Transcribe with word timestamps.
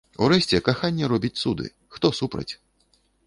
Урэшце, 0.27 0.59
каханне 0.69 1.09
робіць 1.11 1.31
цуды, 1.43 1.67
хто 1.97 2.13
супраць? 2.21 2.49